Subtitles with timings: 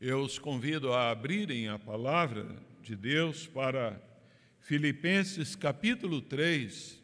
[0.00, 2.46] Eu os convido a abrirem a palavra
[2.80, 4.00] de Deus para
[4.60, 7.02] Filipenses capítulo 3.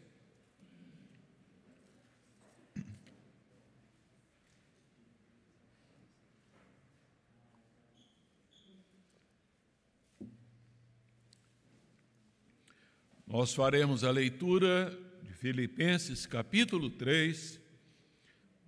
[13.27, 17.61] Nós faremos a leitura de Filipenses capítulo 3,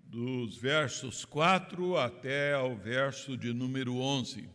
[0.06, 4.48] dos versos 4 até ao verso de número 11.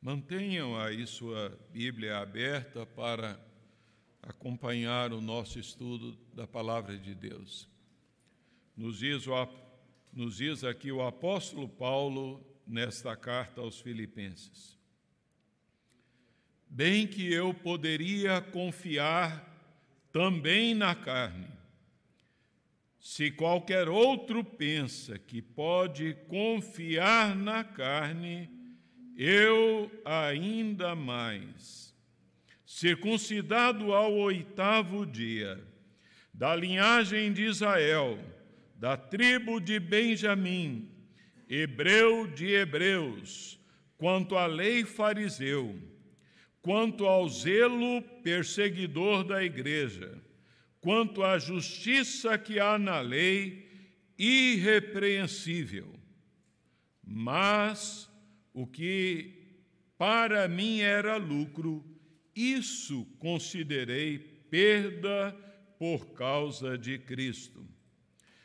[0.00, 3.40] Mantenham aí sua Bíblia aberta para
[4.22, 7.68] acompanhar o nosso estudo da palavra de Deus.
[8.76, 9.48] Nos diz, o,
[10.12, 14.75] nos diz aqui o apóstolo Paulo nesta carta aos Filipenses
[16.68, 19.44] bem que eu poderia confiar
[20.12, 21.48] também na carne.
[22.98, 28.50] Se qualquer outro pensa que pode confiar na carne,
[29.16, 31.94] eu ainda mais.
[32.66, 35.62] Circuncidado ao oitavo dia,
[36.34, 38.18] da linhagem de Israel,
[38.74, 40.90] da tribo de Benjamim,
[41.48, 43.58] hebreu de hebreus,
[43.96, 45.80] quanto à lei fariseu,
[46.66, 50.20] quanto ao zelo perseguidor da igreja,
[50.80, 53.64] quanto à justiça que há na lei,
[54.18, 55.94] irrepreensível.
[57.04, 58.10] Mas
[58.52, 59.62] o que
[59.96, 61.84] para mim era lucro,
[62.34, 65.30] isso considerei perda
[65.78, 67.64] por causa de Cristo.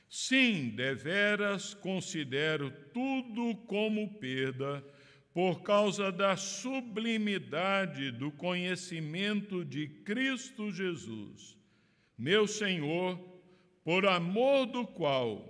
[0.08, 4.86] Sim, deveras considero tudo como perda
[5.34, 11.58] por causa da sublimidade do conhecimento de Cristo Jesus,
[12.18, 13.18] meu Senhor,
[13.84, 15.48] por amor do qual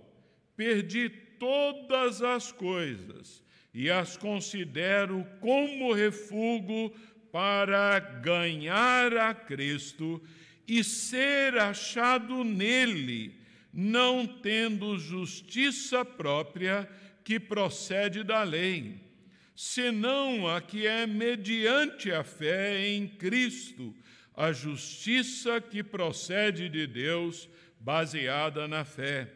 [0.56, 6.94] perdi todas as coisas e as considero como refúgio
[7.32, 10.22] para ganhar a Cristo
[10.68, 13.36] e ser achado nele,
[13.74, 16.88] não tendo justiça própria
[17.24, 19.11] que procede da lei
[19.56, 23.94] senão a que é mediante a fé em Cristo,
[24.36, 29.30] a justiça que procede de Deus, baseada na fé,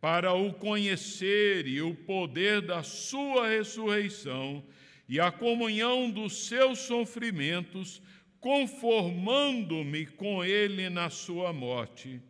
[0.00, 4.64] para o conhecer e o poder da Sua ressurreição
[5.08, 8.02] e a comunhão dos seus sofrimentos,
[8.40, 12.20] conformando-me com Ele na Sua morte,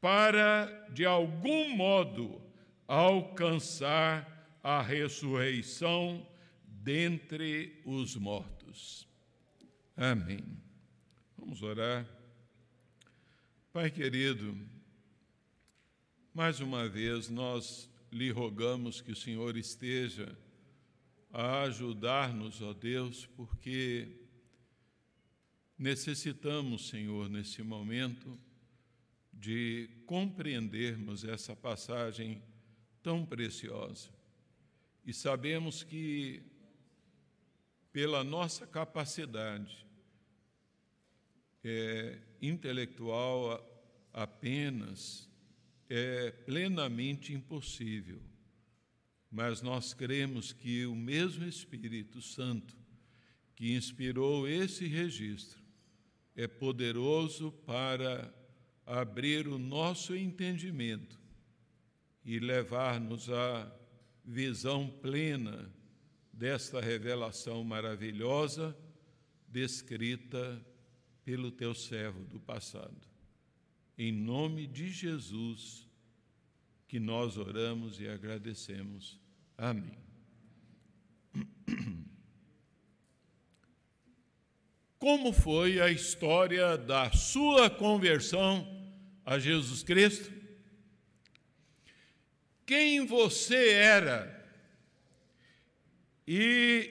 [0.00, 2.40] para, de algum modo,
[2.86, 6.26] alcançar a ressurreição
[6.82, 9.06] dentre os mortos.
[9.96, 10.42] Amém.
[11.36, 12.08] Vamos orar.
[13.70, 14.56] Pai querido,
[16.32, 20.36] mais uma vez nós lhe rogamos que o Senhor esteja
[21.30, 24.08] a ajudar-nos, ó Deus, porque
[25.78, 28.38] necessitamos, Senhor, nesse momento,
[29.32, 32.42] de compreendermos essa passagem
[33.02, 34.08] tão preciosa.
[35.06, 36.49] E sabemos que
[37.92, 39.86] pela nossa capacidade
[41.64, 43.66] é, intelectual
[44.12, 45.28] apenas,
[45.88, 48.20] é plenamente impossível.
[49.30, 52.76] Mas nós cremos que o mesmo Espírito Santo
[53.54, 55.62] que inspirou esse registro
[56.34, 58.32] é poderoso para
[58.86, 61.20] abrir o nosso entendimento
[62.24, 63.70] e levar-nos à
[64.24, 65.70] visão plena
[66.40, 68.74] desta revelação maravilhosa
[69.46, 70.58] descrita
[71.22, 72.96] pelo teu servo do passado.
[73.98, 75.86] Em nome de Jesus,
[76.88, 79.20] que nós oramos e agradecemos.
[79.58, 79.98] Amém.
[84.98, 88.66] Como foi a história da sua conversão
[89.26, 90.32] a Jesus Cristo?
[92.64, 94.39] Quem você era
[96.32, 96.88] e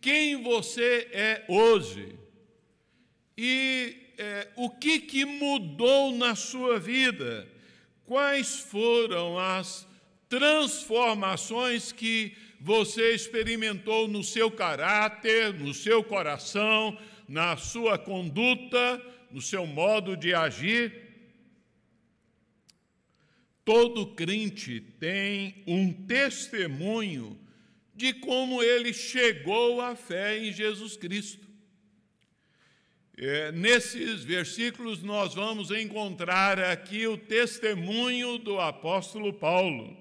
[0.00, 2.18] quem você é hoje
[3.38, 7.46] e é, o que, que mudou na sua vida,
[8.04, 9.86] quais foram as
[10.28, 16.98] transformações que você experimentou no seu caráter, no seu coração,
[17.28, 19.00] na sua conduta,
[19.30, 20.92] no seu modo de agir.
[23.64, 27.38] Todo crente tem um testemunho
[28.00, 31.46] de como ele chegou à fé em Jesus Cristo.
[33.14, 39.94] É, nesses versículos nós vamos encontrar aqui o testemunho do apóstolo Paulo.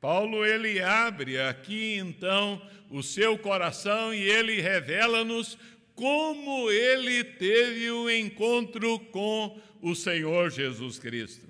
[0.00, 5.56] Paulo ele abre aqui então o seu coração e ele revela-nos
[5.94, 11.46] como ele teve o encontro com o Senhor Jesus Cristo.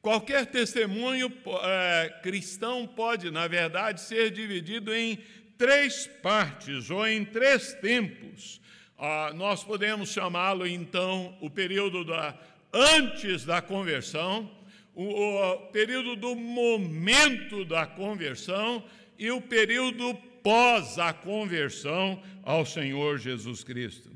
[0.00, 5.18] Qualquer testemunho é, cristão pode, na verdade, ser dividido em
[5.56, 8.60] três partes ou em três tempos.
[8.96, 12.36] Ah, nós podemos chamá-lo então o período da
[12.72, 14.50] antes da conversão,
[14.94, 18.84] o, o período do momento da conversão
[19.18, 24.10] e o período pós a conversão ao Senhor Jesus Cristo.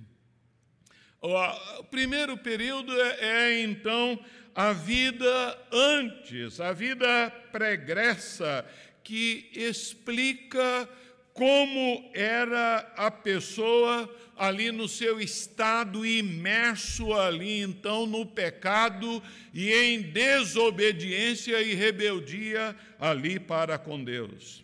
[1.20, 4.18] O primeiro período é, é então
[4.54, 8.64] a vida antes, a vida pregressa,
[9.02, 10.88] que explica
[11.32, 19.22] como era a pessoa ali no seu estado imerso ali então no pecado
[19.52, 24.62] e em desobediência e rebeldia ali para com Deus.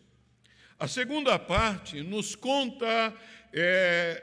[0.78, 3.14] A segunda parte nos conta
[3.52, 4.22] é,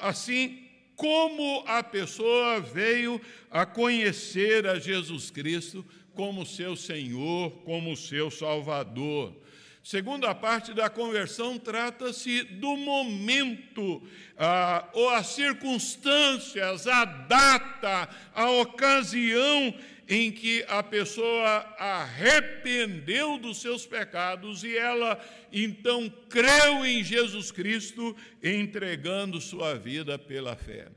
[0.00, 0.63] assim
[0.96, 3.20] como a pessoa veio
[3.50, 9.34] a conhecer a Jesus Cristo como seu Senhor, como seu Salvador.
[9.82, 14.02] Segunda parte da conversão trata-se do momento,
[14.38, 19.74] ah, ou as circunstâncias, a data, a ocasião
[20.08, 25.18] em que a pessoa arrependeu dos seus pecados e ela
[25.52, 30.88] então creu em Jesus Cristo, entregando sua vida pela fé.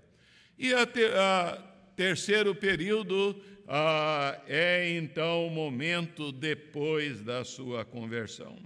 [0.58, 1.64] E a, ter, a
[1.96, 8.58] terceiro período ah, é então o momento depois da sua conversão.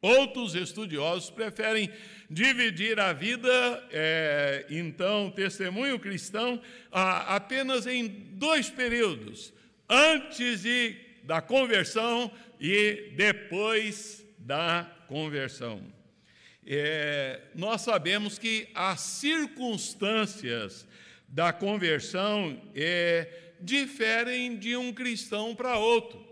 [0.00, 1.90] Outros estudiosos preferem
[2.30, 3.48] dividir a vida,
[3.90, 6.60] é, então, testemunho cristão,
[6.92, 9.52] a, apenas em dois períodos:
[9.88, 12.30] antes de, da conversão
[12.60, 15.82] e depois da conversão.
[16.64, 20.86] É, nós sabemos que as circunstâncias
[21.26, 23.26] da conversão é,
[23.60, 26.26] diferem de um cristão para outro.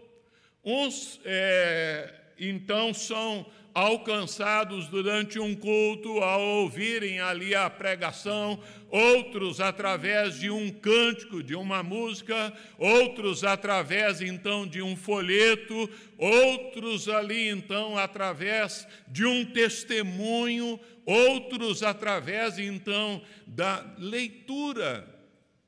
[0.63, 3.47] Uns, é, então, são
[3.77, 11.55] alcançados durante um culto ao ouvirem ali a pregação, outros através de um cântico, de
[11.55, 20.81] uma música, outros através então de um folheto, outros ali então através de um testemunho,
[21.05, 25.16] outros através então da leitura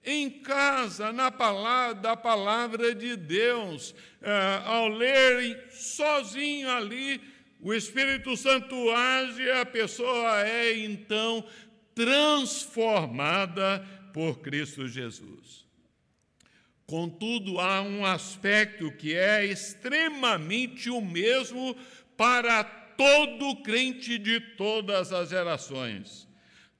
[0.08, 7.20] em casa, na palavra, da palavra de Deus, eh, ao ler sozinho ali
[7.60, 11.44] o Espírito Santo age e a pessoa é então
[11.94, 13.84] transformada
[14.14, 15.66] por Cristo Jesus.
[16.86, 21.76] Contudo, há um aspecto que é extremamente o mesmo
[22.16, 26.27] para todo crente de todas as gerações.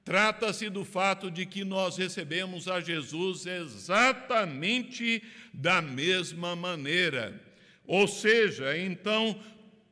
[0.09, 5.21] Trata-se do fato de que nós recebemos a Jesus exatamente
[5.53, 7.39] da mesma maneira.
[7.85, 9.39] Ou seja, então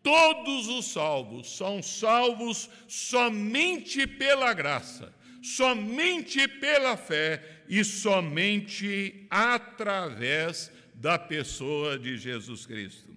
[0.07, 11.19] Todos os salvos são salvos somente pela graça, somente pela fé e somente através da
[11.19, 13.13] pessoa de Jesus Cristo.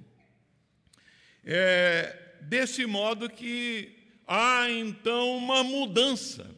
[1.45, 6.51] É desse modo que há então uma mudança,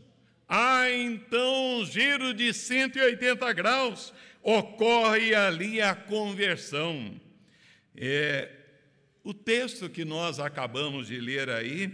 [0.54, 7.18] há então um giro de 180 graus, ocorre ali a conversão.
[7.96, 8.50] É,
[9.24, 11.90] o texto que nós acabamos de ler aí,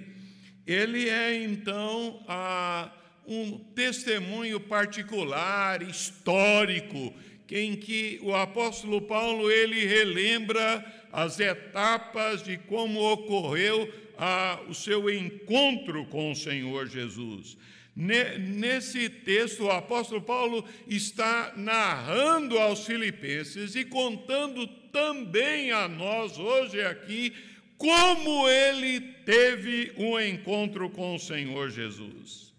[0.67, 2.91] ele é então a,
[3.25, 7.15] um testemunho particular, histórico,
[7.49, 13.89] em que o apóstolo Paulo ele relembra as etapas de como ocorreu
[14.19, 17.57] a, o seu encontro com o Senhor Jesus.
[18.01, 26.81] Nesse texto, o apóstolo Paulo está narrando aos filipenses e contando também a nós hoje
[26.81, 27.35] aqui
[27.77, 32.55] como ele teve um encontro com o Senhor Jesus.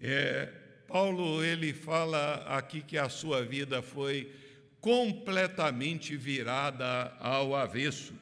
[0.00, 0.50] É,
[0.88, 4.32] Paulo ele fala aqui que a sua vida foi
[4.80, 8.14] completamente virada ao avesso.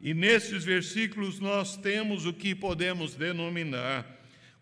[0.00, 4.17] E nesses versículos nós temos o que podemos denominar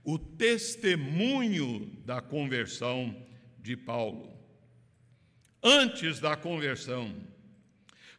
[0.07, 3.15] o testemunho da conversão
[3.59, 4.33] de Paulo.
[5.61, 7.13] Antes da conversão,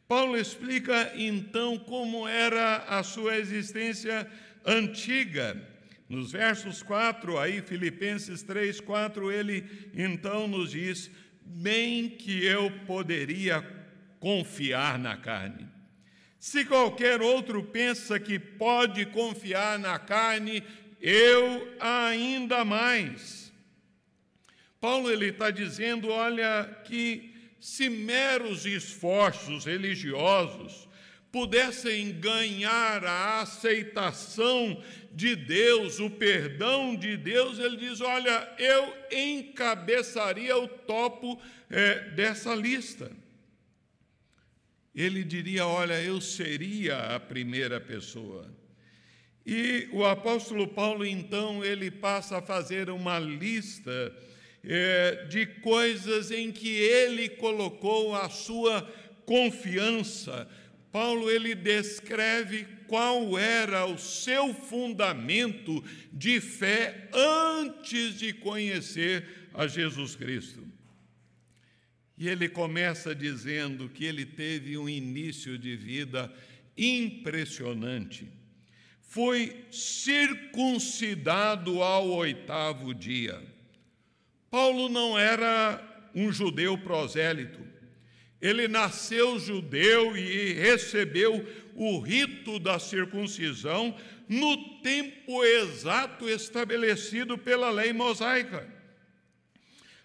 [0.05, 4.29] Paulo explica então como era a sua existência
[4.65, 5.55] antiga,
[6.09, 13.61] Nos versos 4, aí Filipenses 3, 4, ele então nos diz: bem que eu poderia
[14.19, 15.67] confiar na carne.
[16.39, 20.63] Se qualquer outro pensa que pode confiar na carne,
[21.01, 23.51] eu ainda mais.
[24.79, 30.87] Paulo ele está dizendo, olha, que se meros esforços religiosos
[31.31, 34.81] pudessem ganhar a aceitação
[35.13, 42.53] de Deus, o perdão de Deus, ele diz: Olha, eu encabeçaria o topo é, dessa
[42.55, 43.11] lista.
[44.95, 48.49] Ele diria: Olha, eu seria a primeira pessoa.
[49.49, 54.13] E o apóstolo Paulo, então, ele passa a fazer uma lista
[54.61, 58.81] é, de coisas em que ele colocou a sua
[59.25, 60.49] confiança.
[60.91, 70.13] Paulo ele descreve qual era o seu fundamento de fé antes de conhecer a Jesus
[70.13, 70.61] Cristo.
[72.17, 76.29] E ele começa dizendo que ele teve um início de vida
[76.77, 78.36] impressionante.
[79.07, 83.41] Foi circuncidado ao oitavo dia.
[84.51, 85.81] Paulo não era
[86.13, 87.65] um judeu prosélito.
[88.41, 93.95] Ele nasceu judeu e recebeu o rito da circuncisão
[94.27, 98.67] no tempo exato estabelecido pela lei mosaica.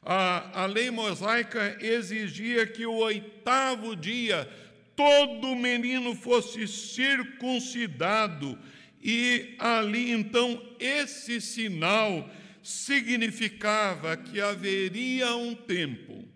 [0.02, 4.48] A, a lei mosaica exigia que o oitavo dia
[4.96, 8.58] todo menino fosse circuncidado,
[9.02, 12.30] e ali então esse sinal
[12.62, 16.28] significava que haveria um tempo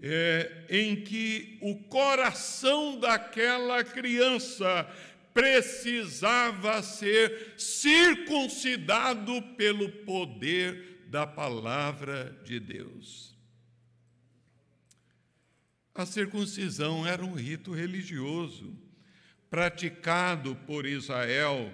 [0.00, 4.88] é, em que o coração daquela criança
[5.34, 13.32] precisava ser circuncidado pelo poder da palavra de Deus.
[15.94, 18.81] A circuncisão era um rito religioso
[19.52, 21.70] praticado por Israel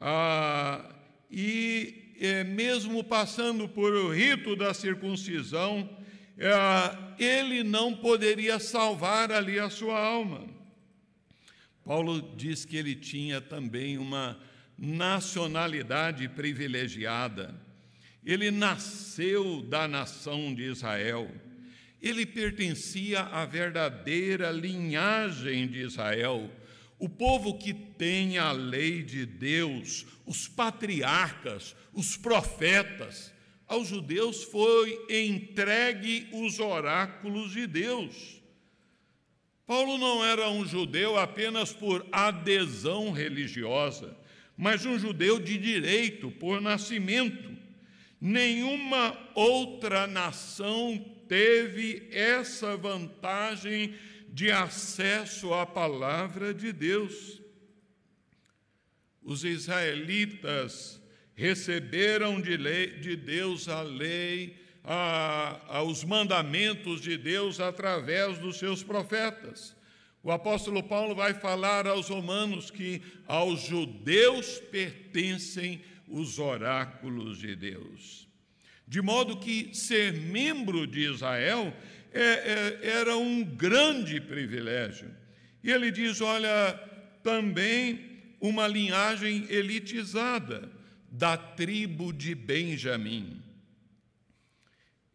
[0.00, 0.94] ah,
[1.28, 5.90] e é, mesmo passando por o rito da circuncisão,
[6.38, 6.54] é,
[7.18, 10.46] ele não poderia salvar ali a sua alma.
[11.84, 14.38] Paulo diz que ele tinha também uma
[14.78, 17.52] nacionalidade privilegiada.
[18.24, 21.28] Ele nasceu da nação de Israel.
[22.00, 26.48] Ele pertencia à verdadeira linhagem de Israel,
[26.98, 33.32] o povo que tem a lei de Deus, os patriarcas, os profetas.
[33.66, 38.38] Aos judeus foi entregue os oráculos de Deus.
[39.66, 44.16] Paulo não era um judeu apenas por adesão religiosa,
[44.56, 47.56] mas um judeu de direito, por nascimento.
[48.20, 53.94] Nenhuma outra nação teve essa vantagem
[54.28, 57.40] de acesso à palavra de Deus.
[59.22, 61.00] Os israelitas
[61.34, 68.58] receberam de, lei, de Deus a lei, a, a, os mandamentos de Deus através dos
[68.58, 69.76] seus profetas.
[70.22, 78.26] O apóstolo Paulo vai falar aos romanos que aos judeus pertencem os oráculos de Deus.
[78.86, 81.74] De modo que ser membro de Israel
[82.20, 85.08] é, é, era um grande privilégio.
[85.62, 86.74] E ele diz: olha,
[87.22, 88.08] também
[88.40, 90.68] uma linhagem elitizada
[91.10, 93.42] da tribo de Benjamim.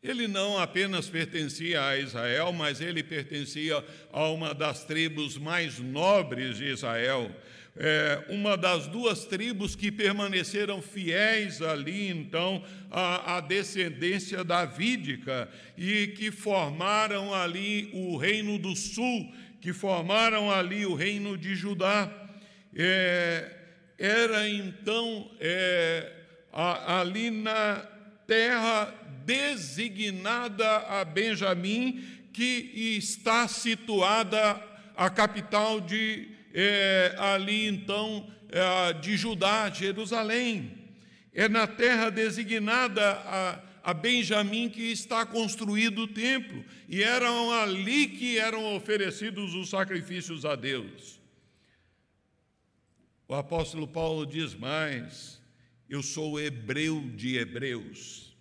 [0.02, 6.58] Ele não apenas pertencia a Israel, mas ele pertencia a uma das tribos mais nobres
[6.58, 7.34] de Israel,
[7.76, 16.30] é, uma das duas tribos que permaneceram fiéis ali, então, à, descendência davídica e que
[16.30, 22.12] formaram ali o reino do sul, que formaram ali o reino de Judá.
[22.76, 23.52] É,
[23.98, 26.12] era então é,
[26.52, 27.88] ali na
[28.28, 28.94] terra
[29.26, 32.04] designada a Benjamim,
[32.34, 34.62] que está situada
[34.96, 40.78] a capital de é, ali então é, de Judá, Jerusalém.
[41.34, 48.08] É na terra designada a, a Benjamim que está construído o templo, e eram ali
[48.08, 51.20] que eram oferecidos os sacrifícios a Deus.
[53.28, 55.42] O apóstolo Paulo diz mais:
[55.90, 58.36] eu sou hebreu de hebreus.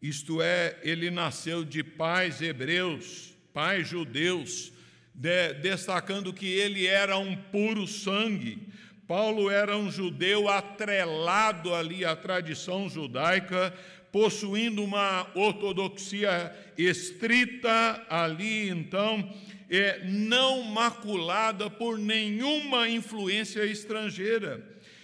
[0.00, 4.72] Isto é, ele nasceu de pais hebreus, pais judeus,
[5.14, 8.68] de, destacando que ele era um puro sangue.
[9.06, 13.74] Paulo era um judeu atrelado ali à tradição judaica,
[14.10, 19.28] possuindo uma ortodoxia estrita ali, então,
[19.70, 24.62] é, não maculada por nenhuma influência estrangeira.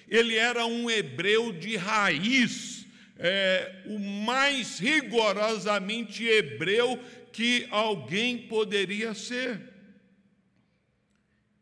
[0.09, 2.87] Ele era um hebreu de raiz,
[3.19, 6.99] é, o mais rigorosamente hebreu
[7.33, 9.61] que alguém poderia ser.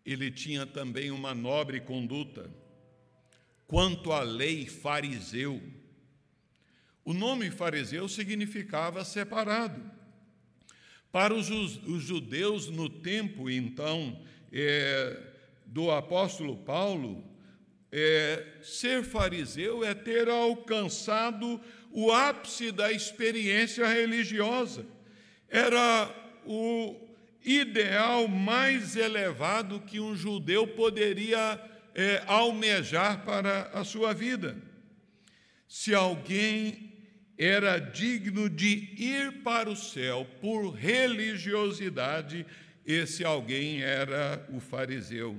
[0.07, 2.49] Ele tinha também uma nobre conduta.
[3.67, 5.61] Quanto à lei fariseu,
[7.05, 9.83] o nome fariseu significava separado.
[11.11, 14.23] Para os, judeus no tempo, então,
[14.53, 15.21] é,
[15.67, 17.25] do apóstolo Paulo,
[17.91, 21.61] é, ser fariseu é ter alcançado
[21.91, 24.87] o ápice da experiência religiosa.
[25.49, 27.06] Era o
[27.47, 31.61] ideal mais elevado que um judeu poderia
[31.95, 34.57] é, almejar para a sua vida.
[35.69, 36.93] Se alguém
[37.39, 42.45] era digno de ir para o céu por religiosidade,
[42.85, 45.37] esse alguém era o fariseu.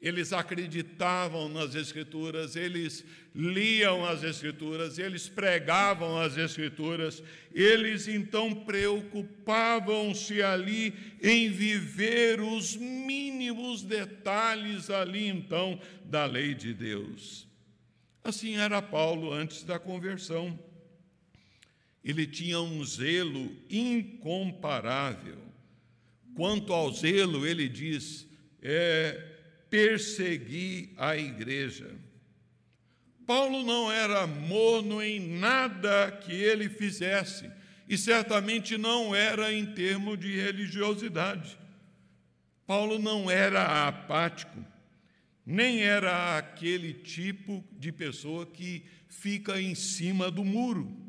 [0.00, 7.22] Eles acreditavam nas Escrituras, eles liam as Escrituras, eles pregavam as Escrituras,
[7.52, 17.48] eles então preocupavam-se ali em viver os mínimos detalhes ali então da lei de Deus.
[18.22, 20.58] Assim era Paulo antes da conversão
[22.06, 25.38] ele tinha um zelo incomparável.
[26.36, 28.28] Quanto ao zelo, ele diz:
[28.62, 29.35] é,
[29.70, 31.90] persegui a igreja.
[33.26, 37.50] Paulo não era mono em nada que ele fizesse,
[37.88, 41.58] e certamente não era em termos de religiosidade.
[42.66, 44.64] Paulo não era apático,
[45.44, 51.06] nem era aquele tipo de pessoa que fica em cima do muro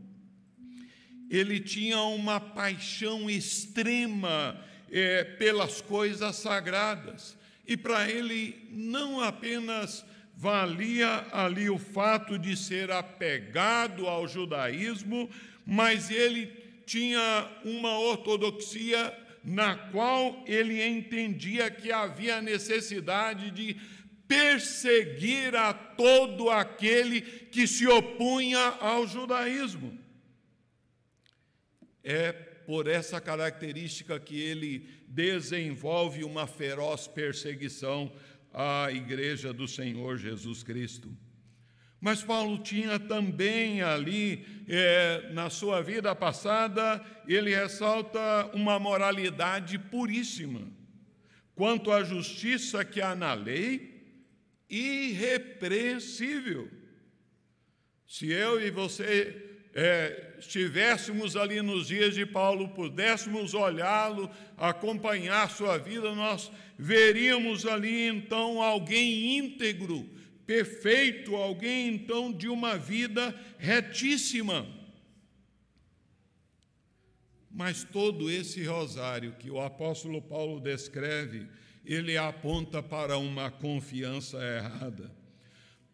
[1.29, 4.59] ele tinha uma paixão extrema
[4.89, 7.37] é, pelas coisas sagradas.
[7.67, 15.29] E para ele não apenas valia ali o fato de ser apegado ao judaísmo,
[15.65, 16.47] mas ele
[16.85, 23.75] tinha uma ortodoxia na qual ele entendia que havia necessidade de
[24.27, 29.97] perseguir a todo aquele que se opunha ao judaísmo.
[32.03, 38.11] É por essa característica que ele desenvolve uma feroz perseguição
[38.53, 41.09] à igreja do Senhor Jesus Cristo.
[42.01, 50.69] Mas Paulo tinha também ali, é, na sua vida passada, ele ressalta uma moralidade puríssima.
[51.55, 54.03] Quanto à justiça que há na lei,
[54.69, 56.69] irrepreensível.
[58.05, 65.77] Se eu e você é, estivéssemos ali nos dias de Paulo, pudéssemos olhá-lo, acompanhar sua
[65.77, 70.07] vida, nós veríamos ali então alguém íntegro,
[70.45, 74.67] perfeito, alguém então de uma vida retíssima.
[77.49, 81.47] Mas todo esse rosário que o apóstolo Paulo descreve,
[81.83, 85.11] ele aponta para uma confiança errada.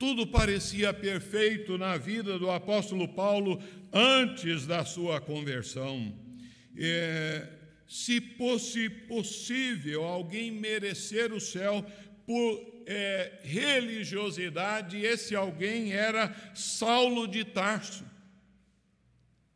[0.03, 3.63] Tudo parecia perfeito na vida do apóstolo Paulo
[3.93, 6.13] antes da sua conversão.
[6.77, 7.47] É,
[7.87, 11.85] se fosse possível alguém merecer o céu
[12.27, 18.03] por é, religiosidade, esse alguém era Saulo de Tarso.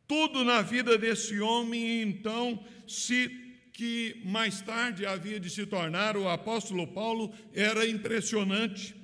[0.06, 3.28] Tudo na vida desse homem, então, se
[3.70, 8.97] que mais tarde havia de se tornar o apóstolo Paulo, era impressionante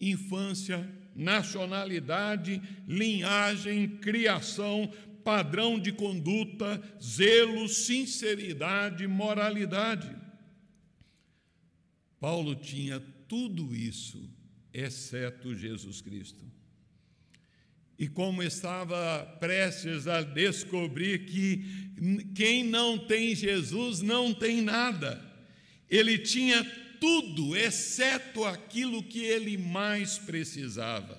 [0.00, 4.90] infância, nacionalidade, linhagem, criação,
[5.22, 10.16] padrão de conduta, zelo, sinceridade, moralidade.
[12.18, 14.28] Paulo tinha tudo isso,
[14.72, 16.44] exceto Jesus Cristo.
[17.98, 21.62] E como estava prestes a descobrir que
[22.34, 25.22] quem não tem Jesus não tem nada,
[25.88, 26.64] ele tinha
[27.00, 31.18] tudo, exceto aquilo que ele mais precisava.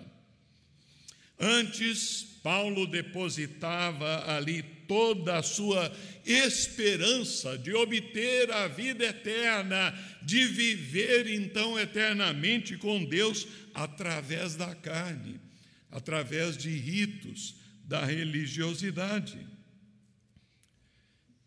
[1.39, 5.91] Antes, Paulo depositava ali toda a sua
[6.25, 9.91] esperança de obter a vida eterna,
[10.21, 15.39] de viver então eternamente com Deus através da carne,
[15.89, 19.39] através de ritos da religiosidade.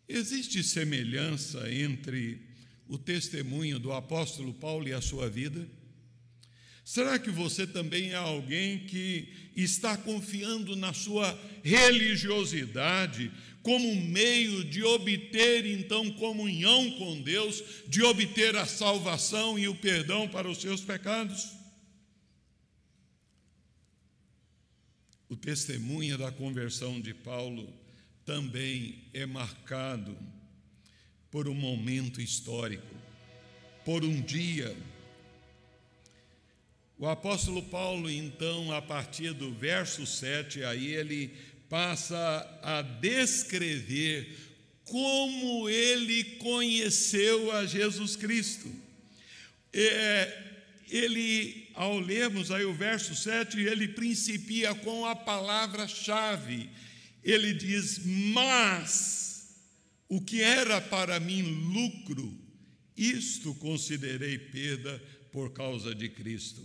[0.07, 2.54] Existe semelhança entre
[2.87, 5.67] o testemunho do apóstolo Paulo e a sua vida?
[6.83, 13.31] Será que você também é alguém que está confiando na sua religiosidade
[13.63, 20.27] como meio de obter então comunhão com Deus, de obter a salvação e o perdão
[20.27, 21.51] para os seus pecados?
[25.27, 27.73] O testemunho da conversão de Paulo
[28.23, 30.15] também é marcado
[31.35, 32.95] por um momento histórico,
[33.83, 34.73] por um dia
[36.97, 41.33] o apóstolo Paulo, então, a partir do verso 7, aí ele
[41.69, 42.17] passa
[42.63, 44.33] a descrever
[44.85, 48.71] como ele conheceu a Jesus Cristo.
[49.73, 50.41] É,
[50.89, 56.69] ele, ao lermos aí o verso 7, ele principia com a palavra-chave.
[57.21, 59.34] Ele diz: Mas
[60.07, 62.37] o que era para mim lucro,
[62.95, 66.61] isto considerei perda por causa de Cristo.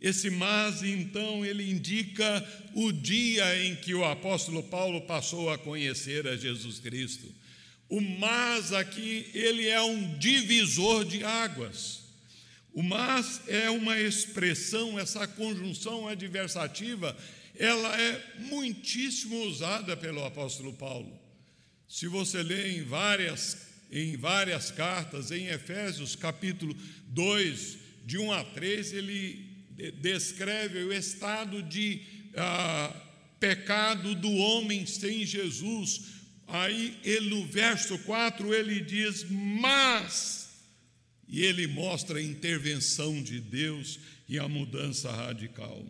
[0.00, 6.26] Esse mas, então, ele indica o dia em que o apóstolo Paulo passou a conhecer
[6.26, 7.26] a Jesus Cristo.
[7.88, 12.04] O mas aqui, ele é um divisor de águas.
[12.74, 17.16] O mas é uma expressão, essa conjunção adversativa,
[17.54, 21.25] ela é muitíssimo usada pelo apóstolo Paulo.
[21.88, 23.56] Se você lê em várias,
[23.90, 26.76] em várias cartas, em Efésios capítulo
[27.08, 29.46] 2, de 1 a 3, ele
[30.00, 32.00] descreve o estado de
[32.36, 32.94] ah,
[33.38, 36.16] pecado do homem sem Jesus.
[36.46, 40.48] Aí, ele, no verso 4, ele diz: Mas,
[41.28, 45.84] e ele mostra a intervenção de Deus e a mudança radical.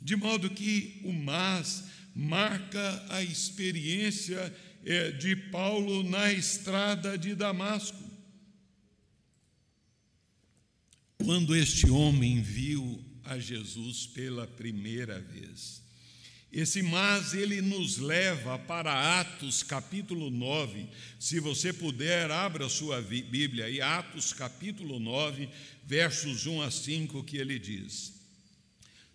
[0.00, 4.52] De modo que o mas marca a experiência
[5.18, 8.06] de Paulo na estrada de Damasco.
[11.26, 15.82] quando este homem viu a Jesus pela primeira vez.
[16.52, 20.86] Esse mas ele nos leva para Atos capítulo 9.
[21.18, 25.48] Se você puder, abra sua Bíblia e Atos capítulo 9,
[25.84, 28.14] versos 1 a 5, que ele diz: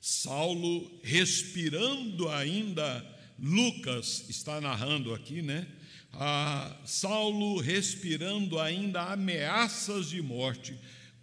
[0.01, 2.99] Saulo respirando ainda,
[3.41, 5.65] Lucas está narrando aqui, né?
[6.13, 10.77] Ah, Saulo respirando ainda ameaças de morte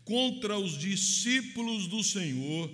[0.05, 2.71] contra os discípulos do Senhor,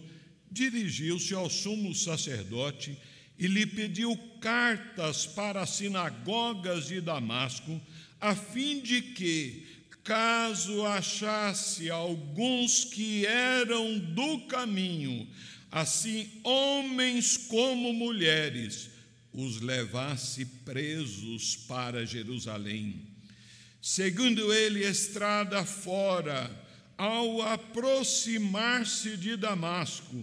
[0.50, 2.96] dirigiu-se ao sumo sacerdote
[3.38, 7.78] e lhe pediu cartas para as sinagogas de Damasco,
[8.20, 9.66] a fim de que,
[10.04, 15.28] caso achasse alguns que eram do caminho,
[15.70, 18.93] assim homens como mulheres,
[19.34, 23.02] os levasse presos para Jerusalém.
[23.82, 26.48] Segundo ele, estrada fora,
[26.96, 30.22] ao aproximar-se de Damasco,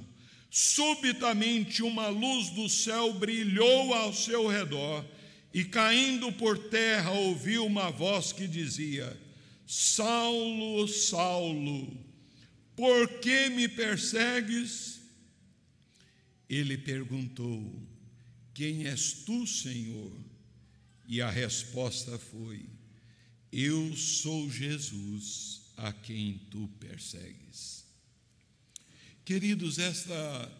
[0.49, 5.05] subitamente uma luz do céu brilhou ao seu redor,
[5.53, 9.19] e caindo por terra ouviu uma voz que dizia:
[9.67, 11.93] Saulo, Saulo,
[12.75, 15.01] por que me persegues?
[16.49, 17.90] Ele perguntou:
[18.53, 20.11] Quem és tu, Senhor?
[21.07, 22.65] E a resposta foi:
[23.51, 27.85] Eu sou Jesus a quem tu persegues.
[29.23, 30.51] Queridos, esta,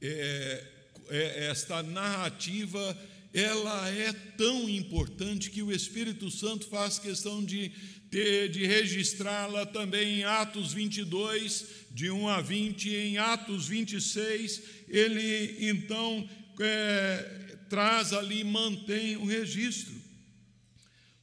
[0.00, 0.64] é,
[1.08, 2.96] é, esta narrativa
[3.32, 7.70] ela é tão importante que o Espírito Santo faz questão de,
[8.10, 15.68] de, de registrá-la também em Atos 22, de 1 a 20, em Atos 26, ele
[15.68, 16.28] então
[16.60, 19.94] é, traz ali, mantém o registro.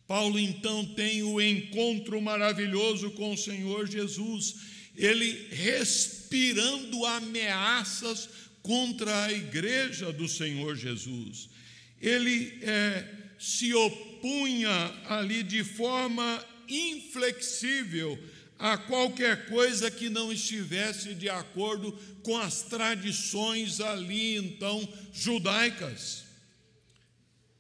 [0.08, 4.56] Paulo então tem o encontro maravilhoso com o Senhor Jesus,
[4.96, 8.30] ele respirando ameaças
[8.62, 11.50] contra a igreja do Senhor Jesus.
[12.00, 13.08] Ele é,
[13.40, 18.18] se opunha ali de forma inflexível
[18.58, 21.92] a qualquer coisa que não estivesse de acordo
[22.24, 26.24] com as tradições ali então judaicas.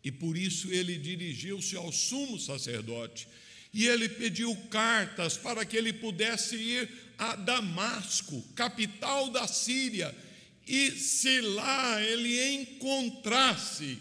[0.03, 3.27] E por isso ele dirigiu-se ao sumo sacerdote
[3.73, 10.15] e ele pediu cartas para que ele pudesse ir a Damasco, capital da Síria,
[10.65, 13.99] e se lá ele encontrasse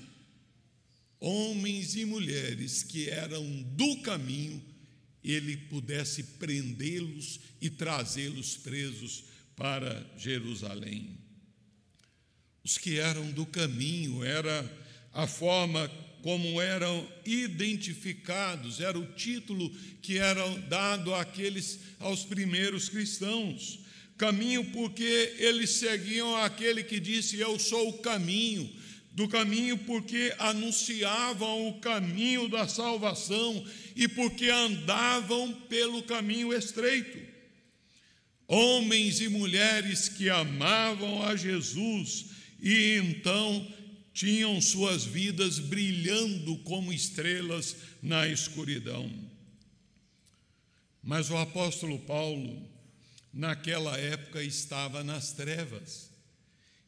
[1.18, 4.62] homens e mulheres que eram do caminho,
[5.24, 9.24] ele pudesse prendê-los e trazê-los presos
[9.56, 11.18] para Jerusalém.
[12.62, 14.70] Os que eram do caminho era
[15.12, 15.88] a forma
[16.22, 23.80] como eram identificados, era o título que era dado àqueles aos primeiros cristãos.
[24.16, 28.70] caminho porque eles seguiam aquele que disse: Eu sou o caminho.
[29.14, 37.18] Do caminho porque anunciavam o caminho da salvação e porque andavam pelo caminho estreito.
[38.48, 42.26] Homens e mulheres que amavam a Jesus
[42.60, 43.66] e então
[44.12, 49.10] tinham suas vidas brilhando como estrelas na escuridão.
[51.02, 52.66] Mas o apóstolo Paulo,
[53.32, 56.13] naquela época, estava nas trevas.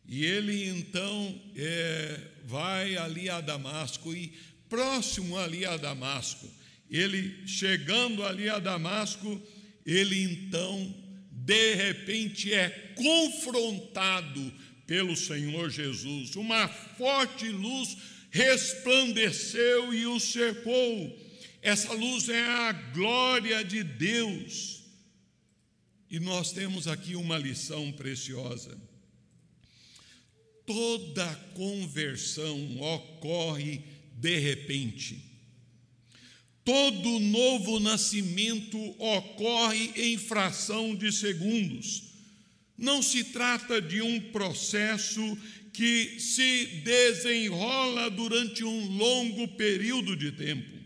[0.09, 4.33] E ele então é, vai ali a Damasco e
[4.69, 6.49] próximo ali a Damasco,
[6.91, 9.41] ele chegando ali a Damasco,
[9.85, 10.95] ele então
[11.31, 14.53] de repente é confrontado
[14.87, 16.37] pelo Senhor Jesus.
[16.37, 17.97] Uma forte luz
[18.31, 21.19] resplandeceu e o cercou.
[21.61, 24.85] Essa luz é a glória de Deus.
[26.09, 28.79] E nós temos aqui uma lição preciosa.
[30.67, 31.25] Toda
[31.55, 33.81] conversão ocorre
[34.19, 35.23] de repente.
[36.65, 42.03] Todo novo nascimento ocorre em fração de segundos.
[42.77, 45.39] Não se trata de um processo
[45.73, 50.77] que se desenrola durante um longo período de tempo.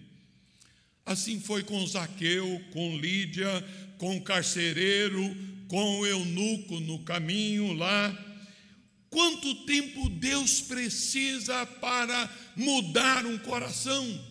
[1.06, 3.64] Assim foi com Zaqueu, com Lídia,
[3.98, 5.34] com o carcereiro,
[5.66, 8.29] com o eunuco no caminho lá.
[9.10, 14.24] Quanto tempo Deus precisa para mudar um coração?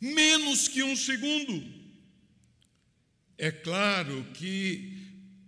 [0.00, 1.64] Menos que um segundo.
[3.38, 4.92] É claro que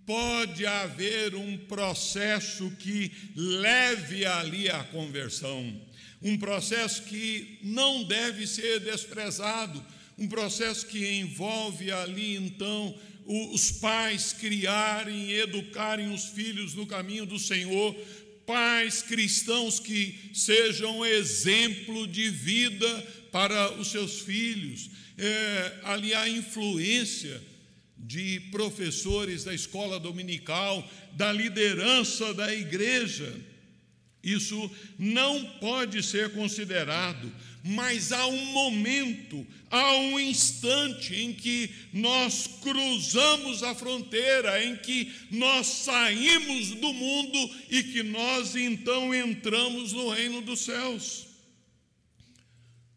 [0.06, 5.80] pode haver um processo que leve ali à conversão,
[6.22, 9.84] um processo que não deve ser desprezado,
[10.16, 17.26] um processo que envolve ali então os pais criarem e educarem os filhos no caminho
[17.26, 17.94] do Senhor,
[18.46, 22.88] pais cristãos que sejam exemplo de vida
[23.32, 27.42] para os seus filhos, é, ali a influência
[27.98, 33.34] de professores da escola dominical, da liderança da igreja.
[34.22, 37.32] Isso não pode ser considerado,
[37.66, 45.12] mas há um momento, há um instante em que nós cruzamos a fronteira, em que
[45.32, 51.26] nós saímos do mundo e que nós então entramos no reino dos céus.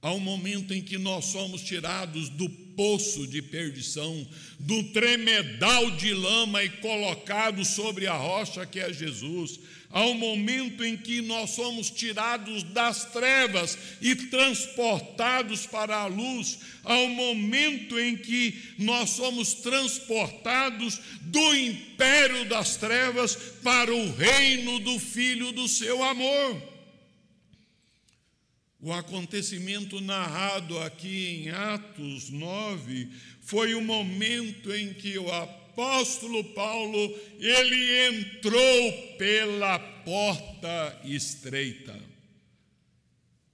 [0.01, 2.47] Há um momento em que nós somos tirados do
[2.79, 4.25] poço de perdição,
[4.57, 9.59] do tremedal de lama e colocados sobre a rocha que é Jesus.
[9.93, 16.59] Um momento em que nós somos tirados das trevas e transportados para a luz.
[16.85, 24.97] Um momento em que nós somos transportados do império das trevas para o reino do
[24.99, 26.78] Filho do seu amor.
[28.81, 33.09] O acontecimento narrado aqui em Atos 9
[33.41, 36.97] foi o momento em que o apóstolo Paulo
[37.37, 41.99] ele entrou pela porta estreita.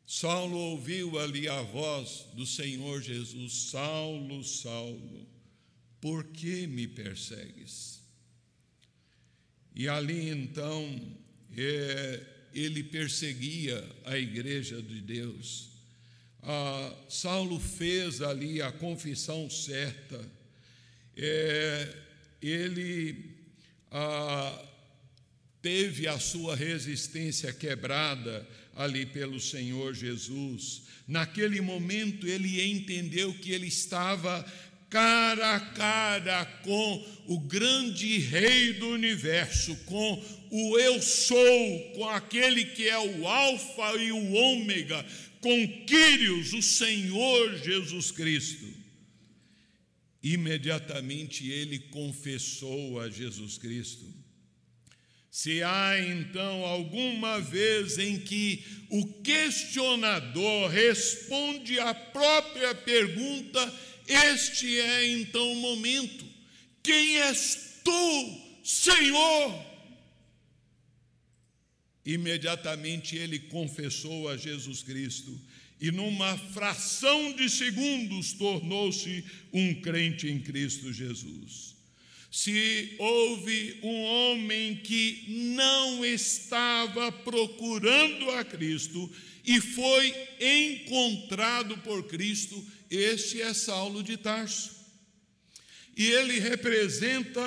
[0.06, 5.28] Saulo ouviu ali a voz do Senhor Jesus: Saulo, Saulo,
[6.00, 8.00] por que me persegues?
[9.74, 11.18] E ali então,
[11.58, 15.70] é, ele perseguia a igreja de Deus.
[16.42, 20.26] Ah, Saulo fez ali a confissão certa.
[21.18, 21.94] É,
[22.42, 23.36] ele
[23.92, 24.66] ah,
[25.62, 30.84] teve a sua resistência quebrada ali pelo Senhor Jesus.
[31.06, 34.46] Naquele momento ele entendeu que ele estava
[34.90, 42.66] cara a cara com o grande Rei do universo, com o Eu Sou, com aquele
[42.66, 45.06] que é o Alfa e o Ômega,
[45.42, 48.66] com Quírios, o Senhor Jesus Cristo.
[50.24, 54.06] Imediatamente ele confessou a Jesus Cristo.
[55.30, 63.74] Se há então alguma vez em que o questionador responde à própria pergunta,
[64.08, 66.26] este é então o momento.
[66.84, 69.66] Quem és tu, Senhor?
[72.06, 75.40] Imediatamente ele confessou a Jesus Cristo
[75.82, 81.76] e, numa fração de segundos, tornou-se um crente em Cristo Jesus.
[82.32, 85.24] Se houve um homem que
[85.56, 89.10] não estava procurando a Cristo
[89.46, 92.64] e foi encontrado por Cristo,
[92.96, 94.76] este é Saulo de Tarso.
[95.96, 97.42] E ele representa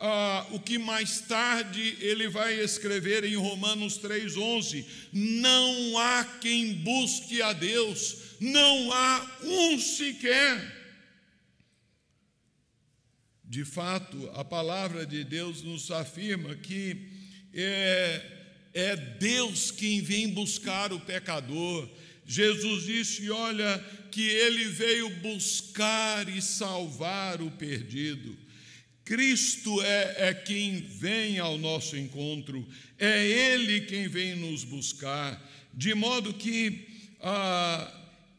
[0.00, 7.42] ah, o que mais tarde ele vai escrever em Romanos 3,11: Não há quem busque
[7.42, 10.76] a Deus, não há um sequer.
[13.42, 17.08] De fato, a palavra de Deus nos afirma que
[17.54, 18.22] é,
[18.74, 21.88] é Deus quem vem buscar o pecador.
[22.28, 28.36] Jesus disse: Olha, que ele veio buscar e salvar o perdido.
[29.02, 35.94] Cristo é, é quem vem ao nosso encontro, é Ele quem vem nos buscar, de
[35.94, 36.86] modo que
[37.22, 37.90] ah,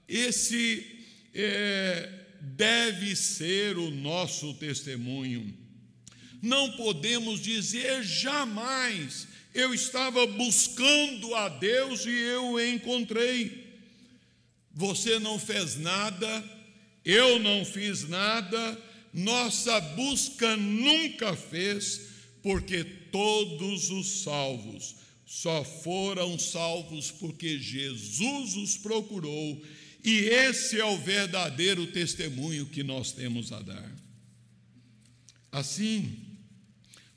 [0.08, 0.86] esse
[1.34, 2.08] é,
[2.40, 5.58] deve ser o nosso testemunho.
[6.40, 13.69] Não podemos dizer jamais, eu estava buscando a Deus e eu o encontrei.
[14.80, 16.44] Você não fez nada,
[17.04, 18.82] eu não fiz nada,
[19.14, 22.00] nossa busca nunca fez,
[22.42, 29.62] porque todos os salvos só foram salvos porque Jesus os procurou,
[30.02, 33.96] e esse é o verdadeiro testemunho que nós temos a dar.
[35.52, 36.18] Assim,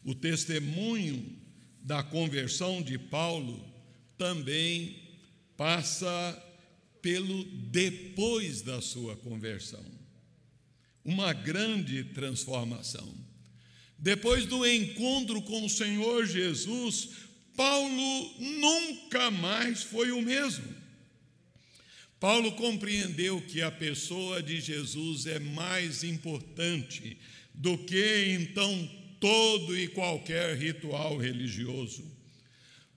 [0.05, 1.25] o testemunho
[1.81, 3.65] da conversão de Paulo
[4.19, 4.97] também
[5.57, 6.49] passa
[7.03, 9.85] pelo depois da sua conversão
[11.05, 13.13] uma grande transformação.
[13.99, 17.11] Depois do encontro com o Senhor Jesus,
[17.57, 20.83] Paulo nunca mais foi o mesmo.
[22.19, 27.19] Paulo compreendeu que a pessoa de Jesus é mais importante
[27.53, 32.05] do que então todo e qualquer ritual religioso.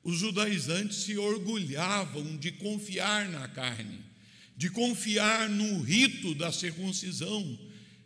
[0.05, 4.01] Os judaizantes se orgulhavam de confiar na carne,
[4.55, 7.59] de confiar no rito da circuncisão,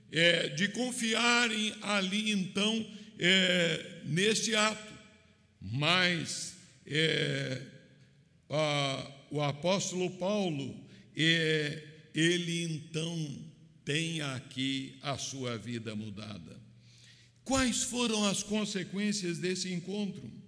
[0.09, 2.88] é, de confiarem ali então
[3.19, 4.93] é, neste ato.
[5.62, 6.53] Mas
[6.88, 7.62] é,
[8.49, 10.73] a, o apóstolo Paulo,
[11.17, 11.83] é,
[12.15, 13.45] ele então
[13.83, 16.57] tem aqui a sua vida mudada.
[17.43, 20.38] Quais foram as consequências desse encontro?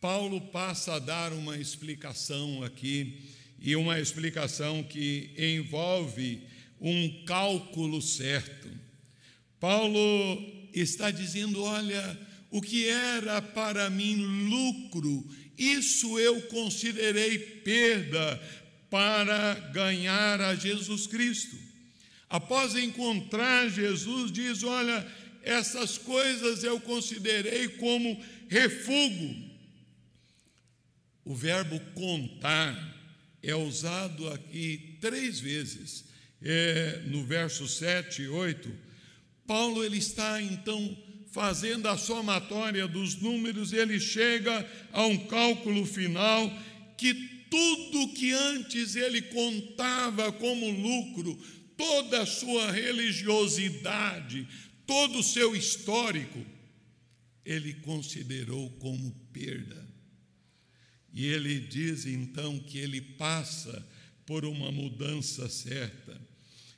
[0.00, 3.20] Paulo passa a dar uma explicação aqui,
[3.60, 6.40] e uma explicação que envolve
[6.80, 8.70] um cálculo certo.
[9.60, 9.98] Paulo
[10.72, 12.18] está dizendo: olha,
[12.50, 18.40] o que era para mim lucro, isso eu considerei perda
[18.88, 21.56] para ganhar a Jesus Cristo.
[22.30, 25.06] Após encontrar Jesus, diz: olha,
[25.42, 29.49] essas coisas eu considerei como refúgio.
[31.30, 32.74] O verbo contar
[33.40, 36.04] é usado aqui três vezes
[36.42, 38.68] é, no verso 7 e 8,
[39.46, 40.98] Paulo ele está então
[41.30, 46.52] fazendo a somatória dos números, ele chega a um cálculo final
[46.98, 47.14] que
[47.48, 51.38] tudo que antes ele contava como lucro,
[51.76, 54.48] toda a sua religiosidade,
[54.84, 56.44] todo o seu histórico,
[57.44, 59.89] ele considerou como perda.
[61.12, 63.84] E ele diz então que ele passa
[64.24, 66.20] por uma mudança certa.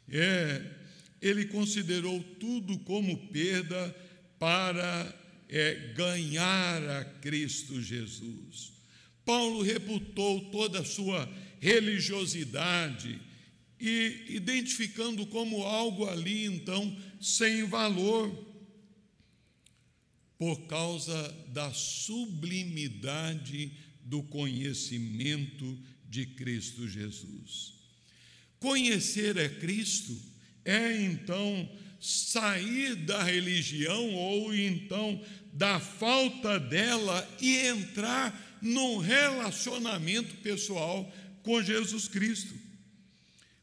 [0.09, 0.64] É,
[1.21, 3.95] ele considerou tudo como perda
[4.38, 5.14] para
[5.49, 8.73] é, ganhar a Cristo Jesus.
[9.25, 11.29] Paulo reputou toda a sua
[11.61, 13.21] religiosidade
[13.79, 18.51] e identificando como algo ali, então, sem valor,
[20.38, 27.75] por causa da sublimidade do conhecimento de Cristo Jesus.
[28.59, 30.17] Conhecer a Cristo
[30.65, 31.69] é então
[32.01, 41.12] sair da religião ou então da falta dela e entrar num relacionamento pessoal
[41.43, 42.55] com Jesus Cristo.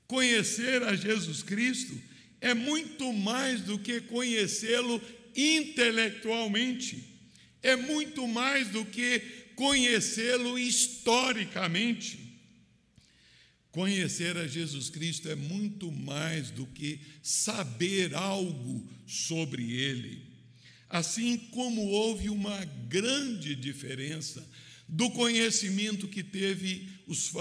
[0.07, 1.99] Conhecer a Jesus Cristo
[2.41, 5.01] é muito mais do que conhecê-lo
[5.35, 7.03] intelectualmente,
[7.61, 9.21] é muito mais do que
[9.59, 12.17] conhecê-lo historicamente.
[13.71, 20.21] Conhecer a Jesus Cristo é muito mais do que saber algo sobre Ele.
[20.89, 24.49] Assim como houve uma grande diferença
[24.87, 27.33] do conhecimento que teve os,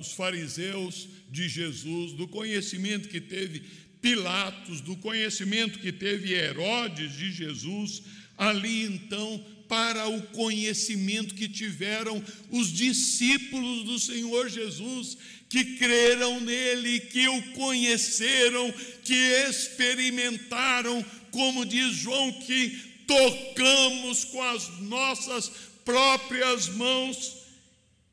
[0.00, 3.62] os fariseus de Jesus, do conhecimento que teve
[4.02, 8.02] Pilatos, do conhecimento que teve Herodes de Jesus,
[8.36, 15.16] ali então para o conhecimento que tiveram os discípulos do Senhor Jesus,
[15.48, 18.72] que creram nele, que o conheceram,
[19.04, 19.14] que
[19.48, 22.70] experimentaram, como diz João, que
[23.06, 25.50] tocamos com as nossas
[25.84, 27.36] próprias mãos.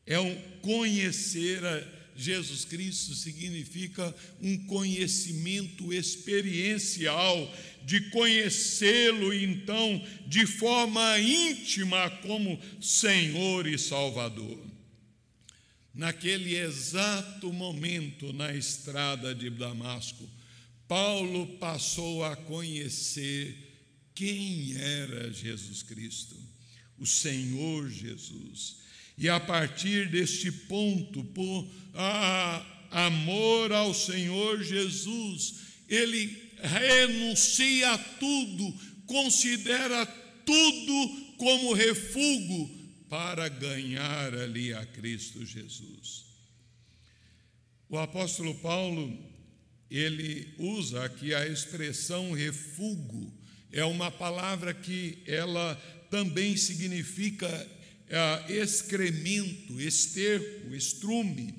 [0.05, 7.51] É um conhecer a Jesus Cristo significa um conhecimento experiencial,
[7.85, 14.59] de conhecê-lo então de forma íntima como Senhor e Salvador.
[15.93, 20.27] Naquele exato momento na estrada de Damasco,
[20.87, 23.55] Paulo passou a conhecer
[24.15, 26.35] quem era Jesus Cristo,
[26.97, 28.77] o Senhor Jesus.
[29.17, 35.55] E a partir deste ponto, por ah, amor ao Senhor Jesus,
[35.87, 38.73] ele renuncia a tudo,
[39.05, 40.05] considera
[40.45, 42.69] tudo como refúgio
[43.09, 46.25] para ganhar ali a Cristo Jesus.
[47.89, 49.17] O apóstolo Paulo,
[49.89, 53.33] ele usa aqui a expressão refúgio,
[53.71, 55.75] é uma palavra que ela
[56.09, 57.47] também significa
[58.07, 61.53] é, excremento, esterco, estrume.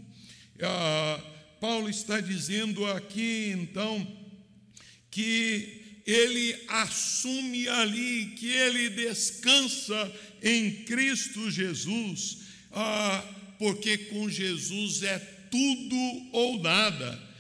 [0.59, 1.22] É,
[1.61, 4.07] Paulo está dizendo aqui, então,
[5.12, 12.38] que ele assume ali, que ele descansa em Cristo Jesus,
[12.72, 13.24] ah,
[13.58, 15.18] porque com Jesus é
[15.50, 17.30] tudo ou nada.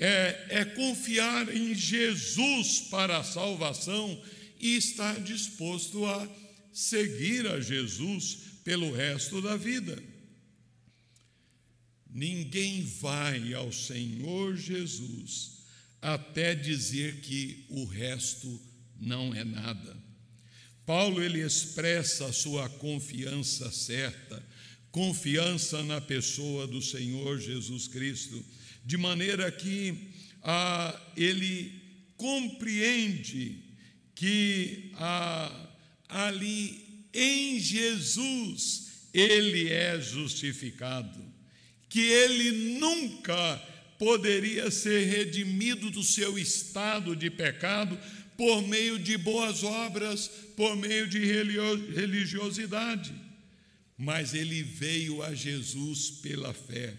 [0.00, 4.20] É, é confiar em Jesus para a salvação
[4.60, 6.28] e estar disposto a
[6.72, 10.00] seguir a Jesus pelo resto da vida.
[12.08, 15.57] Ninguém vai ao Senhor Jesus
[16.00, 18.60] até dizer que o resto
[19.00, 19.96] não é nada.
[20.86, 24.42] Paulo ele expressa a sua confiança certa,
[24.90, 28.42] confiança na pessoa do Senhor Jesus Cristo,
[28.84, 30.08] de maneira que
[30.42, 31.72] ah, ele
[32.16, 33.62] compreende
[34.14, 35.70] que ah,
[36.08, 41.22] ali em Jesus ele é justificado,
[41.88, 43.62] que ele nunca
[43.98, 47.98] poderia ser redimido do seu estado de pecado
[48.36, 53.12] por meio de boas obras, por meio de religiosidade.
[53.96, 56.94] Mas ele veio a Jesus pela fé,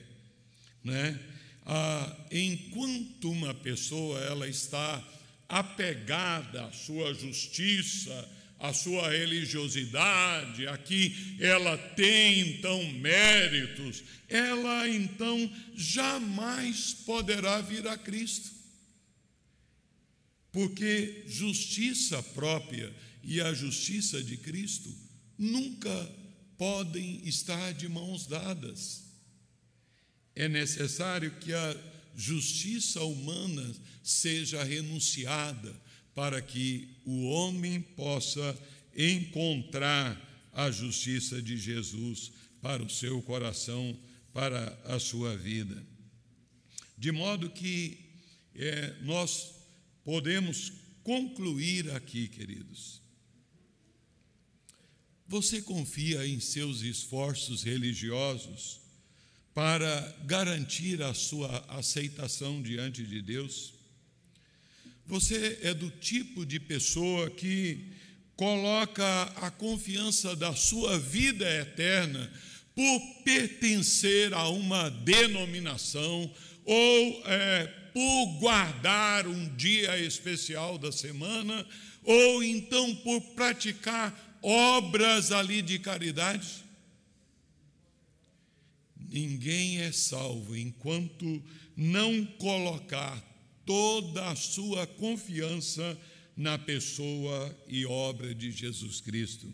[0.84, 1.18] né?
[1.66, 5.02] Ah, enquanto uma pessoa ela está
[5.48, 8.30] apegada à sua justiça,
[8.60, 18.52] a sua religiosidade, aqui ela tem então méritos, ela então jamais poderá vir a Cristo.
[20.52, 22.94] Porque justiça própria
[23.24, 24.94] e a justiça de Cristo
[25.38, 26.12] nunca
[26.58, 29.04] podem estar de mãos dadas.
[30.36, 31.78] É necessário que a
[32.16, 35.74] justiça humana seja renunciada
[36.20, 38.62] para que o homem possa
[38.94, 43.98] encontrar a justiça de Jesus para o seu coração,
[44.34, 45.82] para a sua vida.
[46.98, 47.98] De modo que
[48.54, 49.56] é, nós
[50.04, 53.02] podemos concluir aqui, queridos.
[55.26, 58.82] Você confia em seus esforços religiosos
[59.54, 63.79] para garantir a sua aceitação diante de Deus?
[65.10, 67.84] Você é do tipo de pessoa que
[68.36, 72.32] coloca a confiança da sua vida eterna
[72.76, 76.32] por pertencer a uma denominação
[76.64, 81.66] ou é, por guardar um dia especial da semana
[82.04, 86.64] ou então por praticar obras ali de caridade.
[89.10, 91.44] Ninguém é salvo enquanto
[91.76, 93.28] não colocar
[93.70, 95.96] toda a sua confiança
[96.36, 99.54] na pessoa e obra de Jesus Cristo.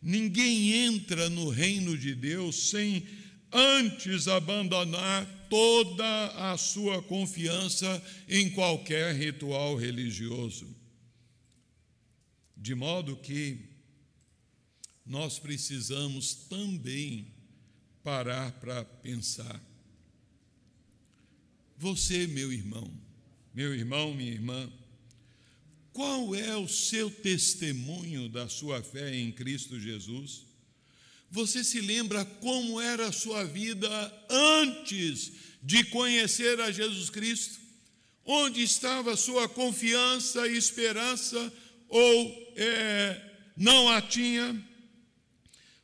[0.00, 3.06] Ninguém entra no reino de Deus sem
[3.52, 10.74] antes abandonar toda a sua confiança em qualquer ritual religioso.
[12.56, 13.68] De modo que
[15.04, 17.26] nós precisamos também
[18.02, 19.60] parar para pensar.
[21.76, 23.09] Você, meu irmão,
[23.52, 24.70] meu irmão, minha irmã,
[25.92, 30.44] qual é o seu testemunho da sua fé em Cristo Jesus?
[31.30, 33.88] Você se lembra como era a sua vida
[34.28, 35.32] antes
[35.62, 37.58] de conhecer a Jesus Cristo?
[38.24, 41.52] Onde estava a sua confiança e esperança
[41.88, 43.20] ou é,
[43.56, 44.64] não a tinha?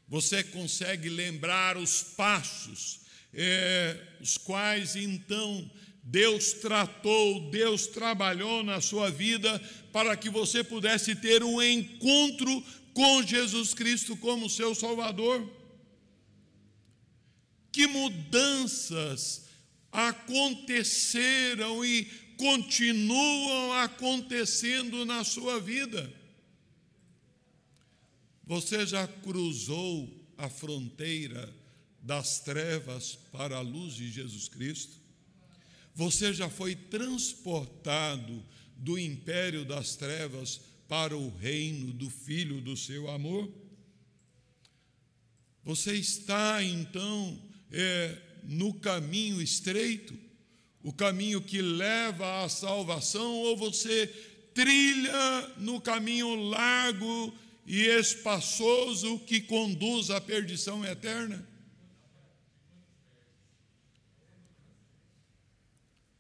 [0.09, 3.01] Você consegue lembrar os passos,
[3.35, 5.69] é, os quais então
[6.09, 9.59] Deus tratou, Deus trabalhou na sua vida
[9.93, 15.53] para que você pudesse ter um encontro com Jesus Cristo como seu Salvador.
[17.73, 19.47] Que mudanças
[19.91, 22.05] aconteceram e
[22.37, 26.09] continuam acontecendo na sua vida.
[28.45, 31.53] Você já cruzou a fronteira
[32.01, 35.06] das trevas para a luz de Jesus Cristo?
[35.97, 38.45] Você já foi transportado
[38.77, 43.51] do império das trevas para o reino do Filho do seu amor?
[45.65, 47.43] Você está então
[47.73, 50.15] é, no caminho estreito,
[50.83, 54.07] o caminho que leva à salvação, ou você
[54.53, 57.35] trilha no caminho largo
[57.67, 61.56] e espaçoso que conduz à perdição eterna?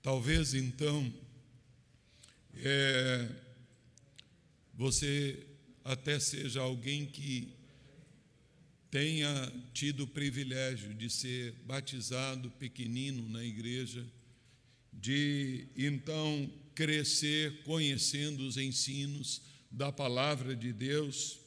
[0.06, 1.12] Talvez então
[2.54, 3.28] é,
[4.72, 5.44] você
[5.82, 7.48] até seja alguém que
[8.88, 14.06] tenha tido o privilégio de ser batizado pequenino na igreja,
[14.92, 19.42] de então crescer conhecendo os ensinos
[19.72, 21.40] da palavra de Deus,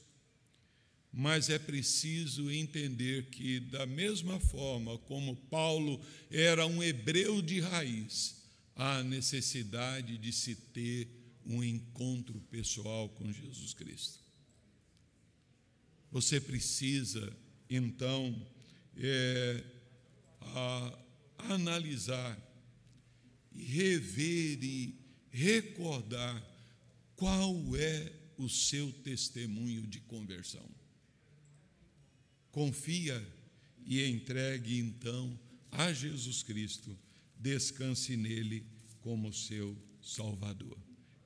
[1.14, 5.97] mas é preciso entender que, da mesma forma como Paulo
[6.30, 8.38] era um hebreu de raiz,
[8.80, 11.09] há necessidade de se ter
[11.45, 14.19] um encontro pessoal com Jesus Cristo.
[16.09, 17.36] Você precisa,
[17.69, 18.34] então,
[18.95, 19.63] é,
[20.39, 20.99] a,
[21.39, 22.39] analisar,
[23.53, 24.95] rever e
[25.30, 26.41] recordar
[27.17, 30.65] qual é o seu testemunho de conversão.
[32.49, 33.21] Confia
[33.86, 35.38] e entregue então
[35.69, 36.97] a Jesus Cristo,
[37.39, 38.65] descanse nele
[38.99, 40.77] como seu Salvador.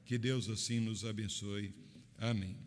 [0.06, 1.74] Que Deus assim nos abençoe.
[2.18, 2.63] Amém.